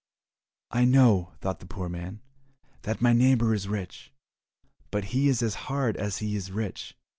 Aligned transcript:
"I 0.71 0.83
know," 0.83 1.33
thought 1.41 1.59
the 1.59 1.67
poor 1.67 1.87
man, 1.87 2.21
"that 2.81 3.03
my 3.03 3.13
neighbour 3.13 3.53
is 3.53 3.67
rich, 3.67 4.11
but 4.89 5.03
he 5.13 5.27
is 5.29 5.43
as 5.43 5.53
hard 5.69 5.95
as 5.95 6.17
he 6.17 6.35
is 6.35 6.51
rich. 6.51 6.97